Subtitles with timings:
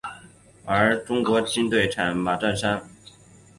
[0.65, 2.89] 而中国军队参与将领为马占山。